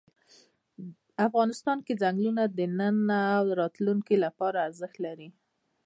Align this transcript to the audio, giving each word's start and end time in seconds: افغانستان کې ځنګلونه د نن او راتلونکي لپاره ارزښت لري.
افغانستان 1.27 1.77
کې 1.85 1.93
ځنګلونه 2.01 2.43
د 2.57 2.59
نن 2.79 2.97
او 3.37 3.45
راتلونکي 3.61 4.15
لپاره 4.25 4.57
ارزښت 4.67 4.97
لري. 5.05 5.29